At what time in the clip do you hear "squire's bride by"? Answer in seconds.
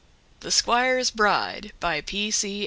0.49-2.01